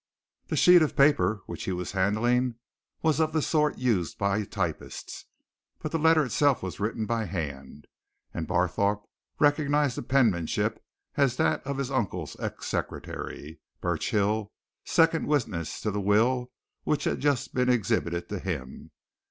The 0.47 0.55
sheet 0.55 0.81
of 0.81 0.95
paper 0.95 1.43
which 1.45 1.65
he 1.65 1.71
was 1.71 1.91
handling 1.91 2.55
was 3.03 3.19
of 3.19 3.33
the 3.33 3.41
sort 3.43 3.77
used 3.77 4.17
by 4.17 4.43
typists, 4.45 5.25
but 5.77 5.91
the 5.91 5.99
letter 5.99 6.25
itself 6.25 6.63
was 6.63 6.79
written 6.79 7.05
by 7.05 7.25
hand, 7.25 7.85
and 8.33 8.47
Barthorpe 8.47 9.03
recognized 9.37 9.95
the 9.97 10.01
penmanship 10.01 10.83
as 11.17 11.35
that 11.37 11.61
of 11.67 11.77
his 11.77 11.91
uncle's 11.91 12.35
ex 12.39 12.65
secretary, 12.65 13.59
Burchill, 13.79 14.51
second 14.85 15.27
witness 15.27 15.79
to 15.81 15.91
the 15.91 16.01
will 16.01 16.49
which 16.83 17.03
had 17.03 17.19
just 17.19 17.53
been 17.53 17.69
exhibited 17.69 18.27
to 18.29 18.39
him. 18.39 18.89